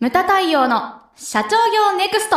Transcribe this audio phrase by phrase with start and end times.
[0.00, 2.36] ムタ太陽の社長業ネクスト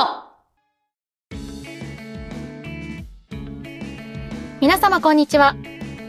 [4.60, 5.56] 皆様こんにちは。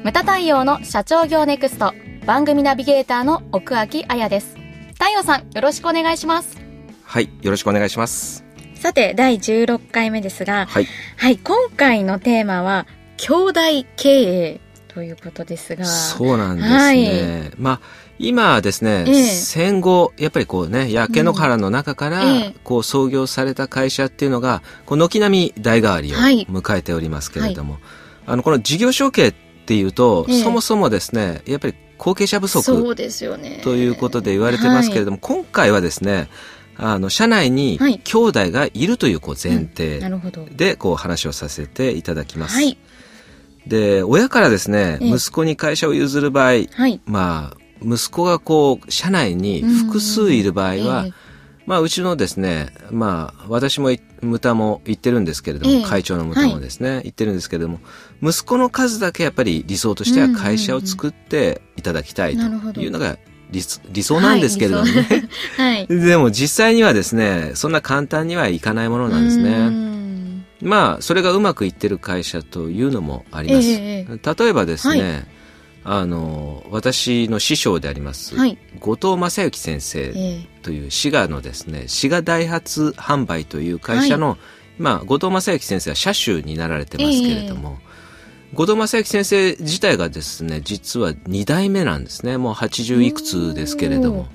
[0.02, 1.92] ムタ太陽の社長業ネクスト
[2.26, 4.56] 番組ナビゲーターの奥脇彩です。
[4.94, 6.60] 太陽さん、よろしくお願いします。
[7.04, 8.44] はい、よろしくお願いします。
[8.74, 10.88] さて、第16回目ですが、はい。
[11.16, 12.84] はい、今回のテーマは、
[13.16, 13.60] 兄弟
[13.94, 14.60] 経営
[14.94, 17.50] ということですが、そうなんですね。
[17.58, 17.80] まあ、
[18.20, 19.24] 今ですね、ええ。
[19.24, 22.22] 戦後、やっぱりこうね、焼け野原の中から、
[22.62, 26.46] こう創業された会社っていうのが、こう軒並み代替わりをはい。
[26.48, 27.78] 迎えておりますけれども、
[28.24, 29.34] あの、この事業承継っ
[29.66, 30.42] ていうと、ええ。
[30.44, 33.60] そもそもですね、やっぱり後継者不そ足うですよね。
[33.64, 36.28] ということで言われてますけれども、今回はですね、
[36.76, 37.98] あの、社内にはい。
[38.04, 40.00] 兄弟がいるというこう前な提。
[40.56, 42.54] で、こう話をさせていただきます。
[42.54, 42.78] はい。
[43.66, 45.08] で、親からですね、ええ。
[45.08, 47.00] 息子に会社を譲る場合、はい。
[47.06, 51.12] まあ、息子がこう、社内に複数いる場合は、ええ。
[51.66, 55.82] まあ、うちのですね、まあ、私もい、ムタも言ってるんですけれども、ええ。
[55.82, 57.80] 会長のムタもですね、言ってるんですけれども、
[58.22, 63.16] 息子の数だけやっぱり理想としては会社を作っていただきたいというのが
[63.50, 65.28] 理想理想なんですけれどもね。
[65.56, 65.86] はい。
[65.88, 69.93] でも実際にはですね、そんな簡単にはいかないものなんですうね。
[70.64, 73.68] んまあ、それがうまくいってる会社というのもあります。
[73.68, 75.26] ええ例えばですね、
[75.84, 78.56] はあの、私の師匠であります、はい。
[78.80, 84.38] 後藤正幸先生えという滋賀のですね、滋賀ダイハツ販売という会社の、
[84.78, 87.78] まあ、後藤正幸先生は車種になられてますけれども、
[88.54, 92.38] 後藤正幸先生自体がですね、実は2代目なんですね。
[92.38, 94.26] もう80いくつですけれども。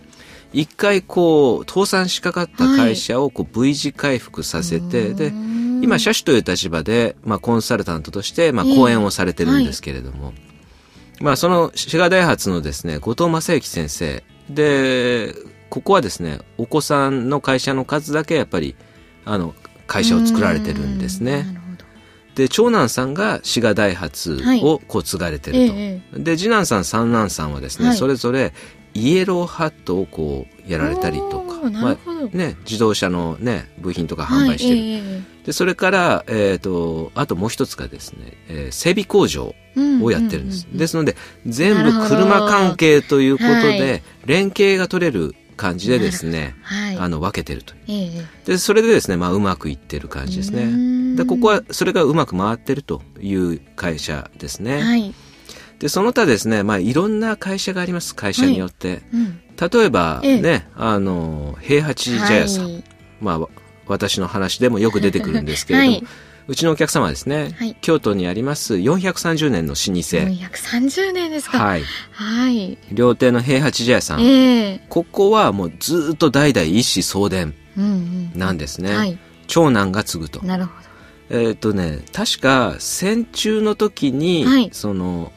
[0.51, 5.31] 一回こう、倒産しかかった会社をこう V 字回復させて、で、
[5.81, 10.33] 今、社主という立場で、まあ、コンサルタントとして、まあ、ええ講演をされてるんですけれども、
[11.21, 14.23] まあ、その、滋賀大発のですね、後藤正幸先生。
[14.49, 15.35] で、
[15.69, 18.75] ここはですね、お子さんの会社の数だけ、やっぱり、
[19.25, 19.53] あの、
[19.87, 21.58] 会社を作られてるんですね。
[22.39, 25.75] で、長男さんが滋賀大発をこう継がれてると。
[25.75, 28.53] ええで、次男さん、三男さんはですね、はいそれぞれ、
[28.93, 31.69] イエローハットをこう、やられたりとか。
[31.69, 31.97] まあ、
[32.31, 34.79] ね、自動車のね、部品とか販売してる。
[34.79, 39.53] はいえで、それから、えっ、と、あともう一つがですね、えー整備工場
[40.01, 40.67] をやってるんです。
[40.71, 46.97] ううですので、全部車関係ということはで、連携が取れる感じでですね、はい。
[46.97, 47.81] あの、分けてるという。
[47.87, 50.65] ええで、それでですね、まあ、うまくいってる感じですね。
[50.65, 54.81] んで、ここは、それがうまく回ってるという会社ですね。
[54.81, 55.13] はい。
[55.79, 59.01] で、その他ですね、まあ、いろんな会社があります、会社によって。
[59.13, 59.41] うん。
[59.59, 62.63] 例えば、ええね、あの、平八茶屋さん。
[62.65, 62.83] はい
[63.21, 63.49] まあ、わ
[63.87, 66.07] 私の話でもよく出てくるんですけれども、はい
[66.49, 71.63] うちのお客様はですね、はい京都にあります430年の老舗、430年ですか。
[71.63, 72.75] はい、はい。
[72.91, 78.31] 料亭の平八茶屋さん、ええここはもうずっと代々一子相伝うんうん。
[78.33, 78.95] なんですね。
[78.95, 79.19] はい。
[79.45, 80.43] 長男が継ぐと。
[80.43, 80.71] なるほ
[81.29, 85.31] えっ、とね、確か戦中の時に、はいその、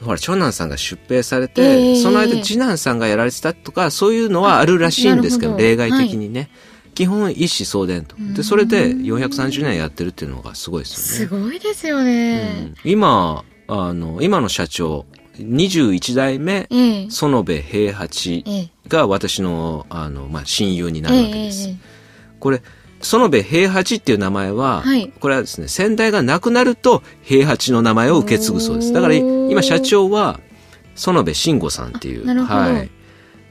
[0.00, 6.50] ほら、長男さんが出兵されて、ええその間次男さんがやられてたとか、そういうのはあるらしいんですけど、例外的にね。
[6.94, 8.16] 基本一子相伝と。
[8.34, 11.34] で、それで430年やってるっていうのがすごいですよね。
[11.34, 12.74] すごいですよね。
[12.84, 15.06] うん今、あの、今の社長、
[15.38, 21.68] 21代目、ええ園部平八ええが私の、あの、まあ、親友になるわけです。
[21.68, 21.76] ええ
[22.40, 22.62] これ、
[23.02, 28.92] 園部平八っていう名前は、はいこれはですね、先代が亡くなると平八の名前を受け継ぐそうです。
[28.92, 30.40] だから今社長は
[30.96, 32.26] 園部慎吾さんっていう。
[32.44, 32.90] はい。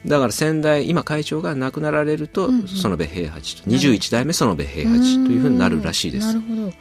[0.06, 6.28] だから先代、今会長が亡くなられると、園部平八と、21代目園部平八というふうになるらしいです。
[6.28, 6.36] はい。
[6.36, 6.74] なるほど。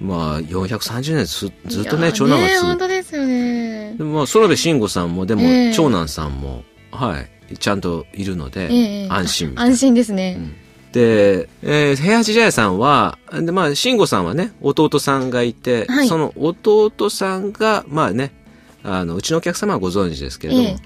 [0.00, 3.94] まあ、430年ずずっとね、長男が継ぐ本当ですよね。
[3.98, 4.04] で。
[4.04, 5.74] もまあ、園部慎吾さんも、でも、ええ。
[5.74, 7.20] 長男さんも、は
[7.52, 10.38] い、ちゃんといるので、ええ安心安心ですね。
[10.92, 16.08] で、えー、平八茶屋さんは、で、まあ、慎吾さんはね、弟さんがいて、はい。
[16.08, 18.32] その弟さんが、まあね、
[18.84, 20.76] あの、うちのお客様はご存知ですけれども、え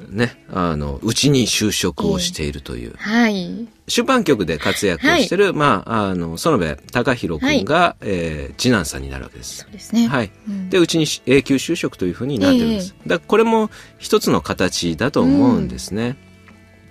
[0.00, 3.68] ね、あの、うちに就職をしているという、はい。
[3.88, 9.68] 出版局で活躍をしてる、まあ、あの、園部隆弘君が、えー次男さんになるわけですそ。
[9.68, 10.08] うですね。
[10.08, 10.30] はい。
[10.48, 12.94] うんで、うちに永久就職というふうになってるんです。
[13.06, 16.16] だからこれも一つの形だと思うんですね。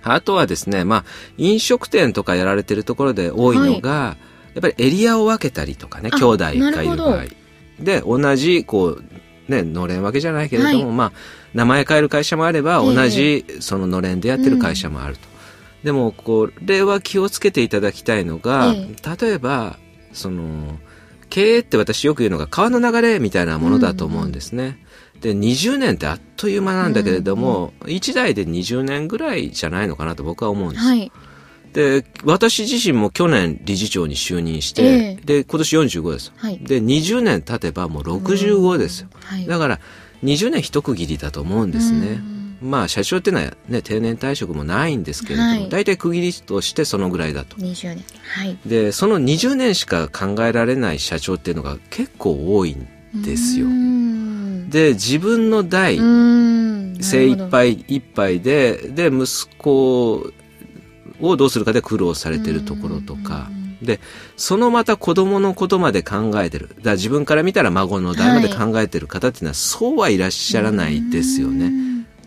[0.02, 1.04] あとはですね、まあ、
[1.36, 4.16] 飲食店とかやられてるところで多いのが、
[4.54, 7.24] やっぱりエリアを分けたりとかね、あ兄弟がいる場合。
[7.80, 9.04] で、同じ、こう、
[9.52, 10.96] ね、のれん分けじゃないけれども、はい。
[10.96, 11.12] まあ、
[11.54, 12.94] 名前変える会社もあれば、ええ。
[12.94, 15.20] 同じ、そののれんでやってる会社もあると。
[15.84, 18.88] でも、これは気をつけていただきたいのが、え
[19.20, 19.78] 例えば、
[20.12, 20.78] その、
[21.28, 24.78] 経営って私よく言うのが川の流れみたいなものだと思うんですね。
[25.22, 30.84] で、20年ってあっという間なんだけれども、うん、1代で20年ぐらいじゃないのかなと僕は思うんです。
[30.84, 31.10] はい、
[31.72, 36.32] で、私自身も去年理事長に就任して、えー、で、今年45です。
[36.36, 39.08] はい、で、20年経てばもう65ですよ。
[39.24, 39.80] はい、だから、
[40.22, 42.20] 20年一区切りだと思うんですね。
[42.62, 47.56] まあ、社長っていうのはね、定年退職もないんですけれども、はい、大体区切りとしてそのぐらいだと。
[47.56, 48.04] 20年。
[48.22, 48.58] はい。
[48.64, 53.66] で、その20年しか考えられない社長っていうのが結構多いんですよ。
[54.68, 55.96] で、自分の代、
[57.02, 59.26] 精一杯一杯で、で、息
[59.56, 60.32] 子
[61.22, 63.48] をどうするかで苦労されてるところとか、
[63.80, 64.00] で、
[64.36, 66.68] そのまた子供のことまで考えてる。
[66.68, 71.72] だから自分から見たら孫の代まで考えてる方っていうのは、そうはいらっしゃらないですよね。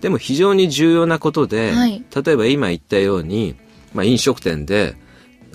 [0.02, 3.56] でも非常に重要なことで、はい、例えば今言ったように、
[3.94, 4.96] まあ飲食店で、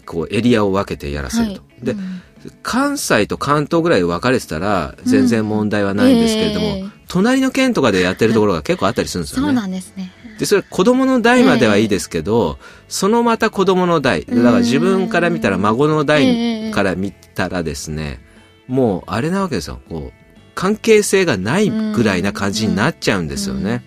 [0.06, 1.60] こうエリアを分けてやらせると。
[1.60, 2.22] はい、で、うん
[2.62, 9.48] 関西と関東ぐらい分かれてたら全然問題はないんですけれども、うんえー、隣の県とかでやってるところが結構あったりするんですよね。
[9.48, 10.10] そうなんですね。
[10.40, 18.20] で、それ子供の代まではいいですけど、えー、そのまた子供の代、だから自分から見たら孫の代から見たらですね、
[18.66, 19.80] えー、もうあれなわけですよ。
[19.90, 20.12] こう、
[20.54, 23.84] 関係性がないぐらいな感じになっちゃうんですよね。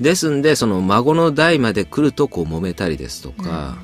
[0.00, 3.76] ですんで、その孫の代まで来るとこう揉めたりですとか、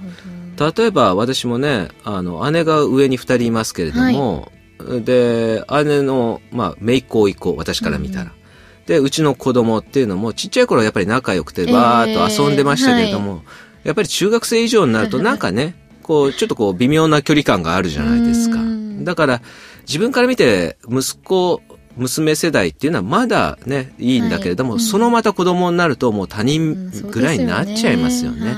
[0.77, 8.33] 例えば私もね、あの、姉が上に二人いますけれども、はい、で、姉の、まあ、姪っ子甥っ子、私から見たら。
[8.81, 13.45] うん、で、うちの子供っていうのも、ちっちゃい頃はやっぱり仲良くて、バーっと遊んでましたけれども、えーはい、
[13.85, 18.59] やっぱり中学生以上になるとなんかね、こう、ちょっとこう、微妙な距離感があるじゃないですか。
[19.03, 19.43] だから、
[19.87, 21.63] 自分から見て、息子、
[21.97, 28.55] 娘世代っていうのはまだね、いいんだけれども、はいうん、そのまた子供になるともう他人ぐらいになっちゃいますよね。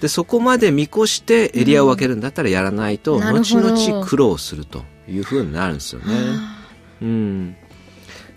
[0.00, 6.14] で、そこまで見越してエリアを分けるんだったらやらないと、うん、後々苦労するというふうになるんですよね。
[7.02, 7.56] うん。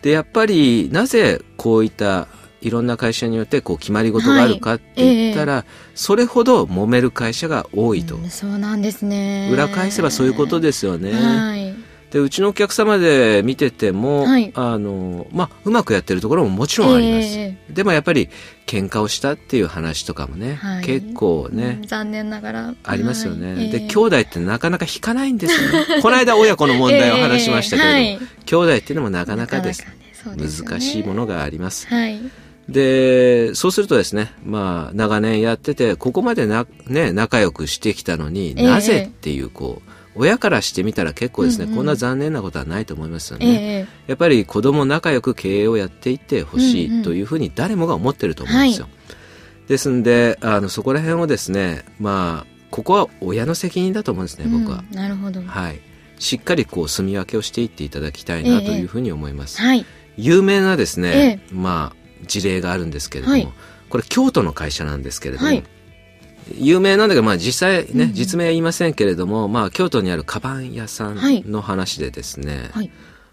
[0.03, 2.27] で、やっぱり、なぜこういった
[2.61, 5.63] いろんな会社によってこう決まり事があるかって言ったら、はい。
[5.65, 9.49] えー、それほど揉める会社が多いと、うん、そうなんですね。
[9.51, 11.73] 裏返せばそういうことですよね、はい、
[12.13, 18.29] でうちのお客様で見てても、はい、あのまあ、うまくやってるところももちろんあります、えー、でもやっぱり
[18.67, 22.75] 喧嘩をしたっていう話とかもね、はい、結構ね、うん、残念ながら。
[22.83, 26.01] ありますよね、はい、で、兄弟ってなかなか引かないんですよね。
[26.03, 32.19] この間親子の問題を話しましたけれども、えー、兄弟っていうのもなかなかです、ねね、難しいものがあります、はい。
[32.69, 43.79] で、そうするとですね、まあ、長年やってて、ここまでな、ね、仲良くしてきたのに、なぜっていう、こう、親からしてみたら結構ですね、うんうん、こんな残念なことはないと思いますよね。
[43.79, 48.87] えー、やっぱり子供仲良く経営をやっていってほしいというふうに誰もが思ってると思うんですよ。
[48.87, 48.93] うん
[49.61, 54.83] うん、ですんで、あの、そこら辺をですね、まあ、ここは親の責任だと思うんですね、僕は。
[54.91, 55.41] なるほど。
[55.41, 55.79] はい。
[56.19, 59.61] しっかりこう、住み分けをしていっていただきたいなというふうに思います。
[59.61, 59.85] えー、はい。
[60.17, 63.49] 有名なですね、えー、まあ、事例があるんですけれども、はい、
[63.89, 65.63] これ京都の会社なんですけれども、はい
[66.57, 72.91] 有名なんだけど、まあ実際ね、うん、実名は言いませんけれども、まあ京都にあるカバン屋さんの話でですね、はい、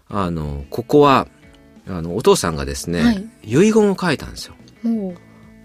[0.09, 1.27] あの、ここは、
[1.87, 4.55] あの、お父さんがですね、はい、遺言を書いたんですよ。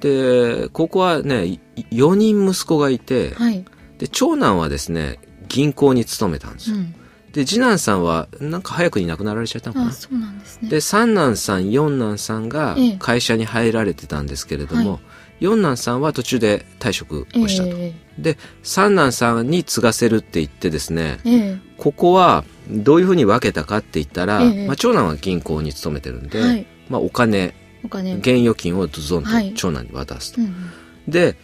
[0.01, 1.61] で、ここはね、
[1.91, 3.65] 4人息子がいて、はい、
[3.99, 5.19] で、長男はですね、
[5.49, 6.77] 銀行に勤めたんですよ。
[6.77, 6.95] うん、
[7.33, 9.93] で、次男さんは、なんか早くに亡くなられちゃったのかな。
[9.93, 10.69] そうなんですね。
[10.69, 17.71] で、三男さん、四男さんが会社に入られてたんですけれども、ええ四男さんは途中で退職をしたと。
[17.71, 28.15] えー、で、三男さんに継がせるって言ってですね、えー、ここはどういうふうに分けたかって言ったら、えー、まあ、長男は銀行に勤めてるんで、はい、まあ、お金、お金。
[28.15, 30.41] 現預金をゾンと長男に渡すと。
[30.41, 30.71] はいうん、
[31.11, 31.37] で、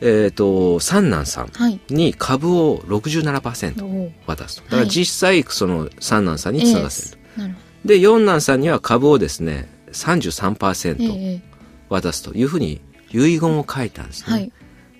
[0.00, 1.50] えっ、ー、と、三男さん
[1.88, 4.64] に株を67%渡すと。
[4.64, 7.88] だから実際、その三男さんに継がせると。
[7.88, 11.40] で、四男さんには株をですね、33%
[11.88, 12.80] 渡すというふうに
[13.12, 14.32] 遺言を書いたんですね。
[14.32, 14.52] はい、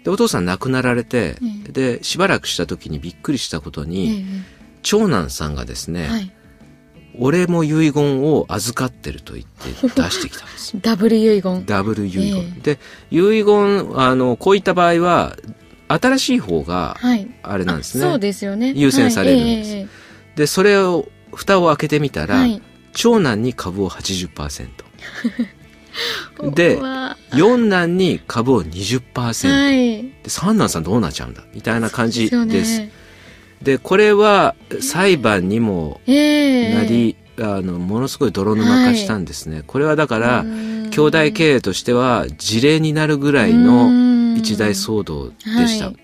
[0.05, 4.43] でお父さん亡くなられて、えー、でしばらくした時にびっくりしたことに、えー、
[4.83, 6.33] 長男さんがですね、はい、
[7.19, 10.77] 俺も遺言を預かってると言って出してきたんです。
[10.81, 11.67] ダブル遺言。
[11.67, 12.79] ダブル遺言、えー、で
[13.11, 15.37] 遺言あのこういった場合は
[15.89, 16.97] 新しい方が
[17.43, 18.73] あれなんですね、はい、そうですよね。
[18.77, 19.89] 優先されるんです、はい、
[20.37, 22.45] でそれを蓋を開けてみたら、
[22.93, 24.69] 長男に株を80%
[26.55, 26.79] で、
[27.35, 31.43] 四男に株を20%、はい、で三男さんどうなっちゃうんだ？
[31.55, 32.89] みたいな感じです。
[33.63, 36.15] で、ね、これは裁判にもな
[36.85, 39.57] り、えー、あの、ものすごい泥沼化したんですね。
[39.57, 40.45] はい、これはだから、
[40.91, 45.35] 兄弟経営としては事例になるぐらいの一大騒動で
[45.67, 45.87] した。
[45.87, 45.97] はい、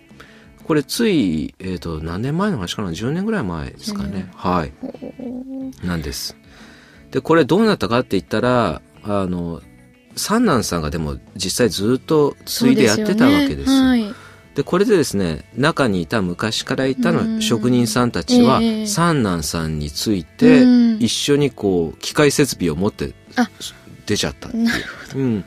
[0.65, 4.31] これつい、えっ、ー、と、何年前の話かな ?10 年ぐらい前ですかね。
[4.35, 4.73] はい。
[5.87, 6.37] なんです。
[7.13, 9.63] で、これどうなったかって言ったら、あの
[10.17, 13.83] 三男さんがでも実際ずっと継いでやってたわけですよ。
[13.83, 14.15] はい。
[14.55, 17.37] でこれでですね中にいた昔からいたうん。
[17.37, 18.87] の職人さんたちは、ええ。
[18.87, 20.99] 三男さんについて、うん。
[21.01, 23.49] 一緒にこう機械設備を持ってあ。
[24.07, 24.69] 出ちゃったっていう。
[25.17, 25.45] うん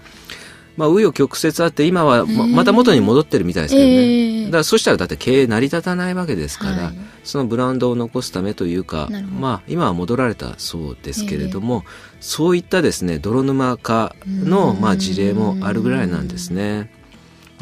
[0.78, 4.46] まあ紆余曲折あって今はまた元に戻ってるみたいですけどね、ええ。
[4.46, 6.94] だからそしたらだって経営成り立たないわけですから、はい。
[7.24, 11.84] そのブランドを残すためというかまあ今は戻られたそうですけれども、
[12.22, 14.80] そういったですね泥沼化のうん。
[14.80, 16.92] まあ事例もあるぐらいなんですね。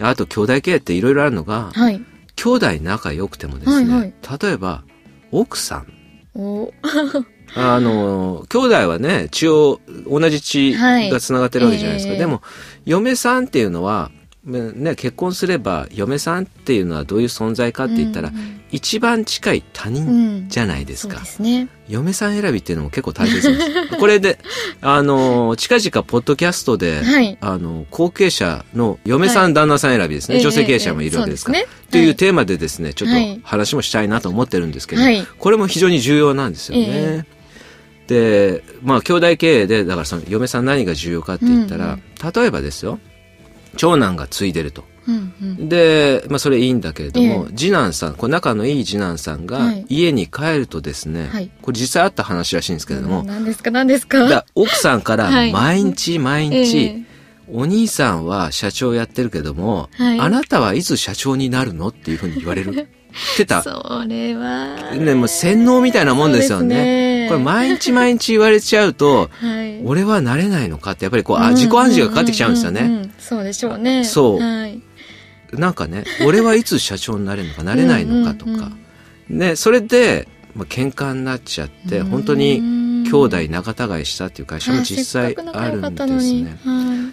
[0.01, 2.03] あと兄弟経営っていろいろあるのが、はい。
[2.35, 4.13] 兄弟仲良くてもですね、はいはい。
[4.41, 4.83] 例えば
[5.31, 5.87] 奥さん。
[6.35, 6.73] お
[7.55, 12.25] あの兄弟はね血を同じ血がつながってるわけじゃないですか、はいええ。
[12.25, 12.41] でも
[12.85, 14.11] 嫁さんっていうのは、
[14.43, 21.69] ね、結婚すれば嫁さんっていうのはどういう存在かって言ったら、うん一番近い他う人んじゃないですそうか、ですね。
[21.87, 23.71] 嫁さん選びっていうのも結構大切です。
[23.97, 24.37] これで
[24.81, 27.37] あの近々ポッドキャストで、はい。
[27.39, 29.53] あの後継者の嫁さん、はい。
[29.53, 31.91] 旦那さん選びですね、ええ女性経営者もいるわけですから、ええそうですね。
[31.91, 33.35] というテーマでですねちょっはい。
[33.35, 35.25] と話もしたいなと思ってるんですけど、はい。
[35.37, 37.25] これも非常に重要なんですよね。
[38.07, 41.97] でまあ兄弟経営でだからその嫁さん何が重要かって言ったら、
[42.35, 42.99] 例えばですよ
[43.77, 44.83] 長男が継いでると。
[45.07, 45.69] うんうん。
[45.69, 49.85] で、まあ、それいいんだけれども、え次男さんこれ仲のいい次男さんがはい。
[49.89, 51.51] 家に帰るとですね、はい。
[51.61, 54.45] これ実際あった話らしいんですけれども、何ですか何ですか？
[54.55, 55.51] 奥さんからはい。
[55.51, 57.01] 毎日毎日、ええ。
[57.51, 60.19] お兄さんは社長やってるけども、はい。
[60.19, 61.89] あなたはいつ社長になるの？
[61.89, 62.71] っていうふうに言われる。
[63.33, 63.61] ってた。
[63.61, 64.91] それは。
[64.95, 66.75] ね、もう洗脳みたいなもんですよね。
[67.25, 69.81] ねこれ毎日毎日言われちゃうと、 はい。
[69.83, 72.87] 俺はなれないのかって、やっぱりこう、あ自己暗示がかかってきちゃうんですよね。
[72.87, 73.11] んんん。
[73.19, 74.03] そうでしょうね。
[74.03, 74.81] そうはい。
[75.53, 78.71] なんかね、俺はいつ社長になれるのか、 なれないのかとうんうんか。
[79.29, 82.61] ね、それで、まあ、喧嘩になっちゃって、本当に
[83.05, 86.57] 兄弟仲違いしたっていう会社も実際あるんですね。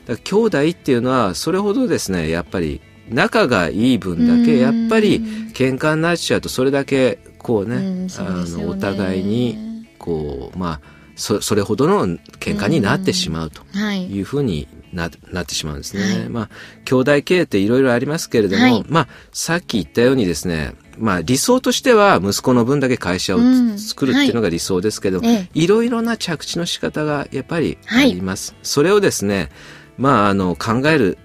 [0.06, 5.20] だから兄弟っていうのはそれほどですねやっぱり仲がいい分だけやっぱり
[5.52, 9.71] 喧嘩になっちゃうとそれだけこうね、あのお互いに
[10.02, 10.80] こうまあ
[11.14, 14.20] そそれほどの喧嘩になってしまうとい。
[14.20, 16.02] うふうにななってしまうんですね。
[16.02, 16.28] はい。
[16.28, 16.48] まあ
[16.84, 18.84] 兄弟経営っていろいろありますけれども、はい。
[18.88, 23.40] まあさっき言ったようにですねまあ理想としては息子の分だけ会社を
[23.78, 25.48] 作るっていうのが理想ですけど、ええ。
[25.54, 28.54] いろいろな着地の仕方がやっぱりあります。
[28.62, 29.50] それをですね、
[29.98, 31.18] まあ、あの、考える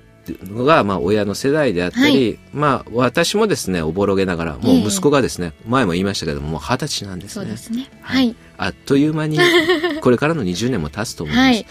[0.44, 7.46] のが、まあ、親の世代であったり、まあ、私もですね、おぼろげながら、もう息子がですね、前も言いましたけども、もう二十歳なんですね。
[7.46, 7.90] そうですね。
[8.02, 8.36] ははいい。
[8.58, 9.40] あっという間に、
[10.02, 11.46] これからの20年も経つと思います。
[11.46, 11.66] はい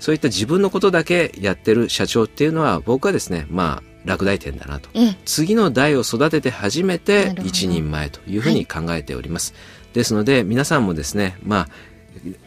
[0.00, 4.88] そういった自分のことだけやってる社長っていうのは、僕はですね、まあ、落第点だなと。
[4.94, 5.16] ええ。
[5.26, 9.52] 次の代を育てて初めなて一人前というふうに考えております。
[9.92, 11.68] ですので皆さんもですね、まあ、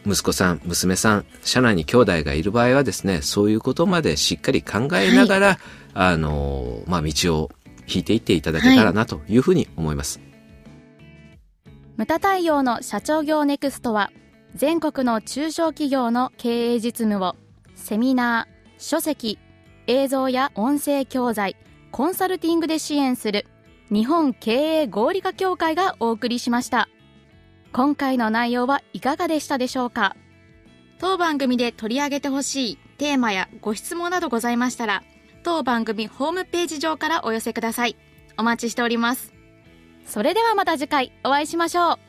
[0.05, 5.59] 息子さん、娘さん、社内に兄弟がいる場合はですね、そういうことまでしっかり考えながら、
[5.93, 7.51] あの、まあ、道を
[7.87, 10.19] 引いていっていただけたらなというふうに思います。
[11.95, 14.11] ムタ太陽の社長業ネクストは
[14.55, 17.35] 全国の中小企業の経営実務を
[17.75, 19.37] セミナー、書籍、
[19.87, 21.55] 映像や音声教材、
[21.91, 23.45] コンサルティングで支援する
[23.91, 26.89] 日本経営合理化協会がお送りしました。
[27.73, 30.15] 今回の内容はいかがでしたでしょうか？
[30.99, 35.03] 当番組で取り上げてほしいテーマやご質問などございましたら
[35.41, 37.95] 当番組ホームページ上からお寄せください。
[38.37, 39.33] お待ちしております。
[40.05, 41.99] それではまた次回お会いしましょう。